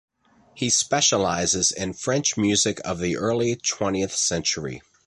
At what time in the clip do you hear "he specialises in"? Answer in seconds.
0.55-1.93